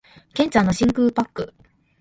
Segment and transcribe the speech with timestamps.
[0.33, 1.53] 剣ちゃんの真空パック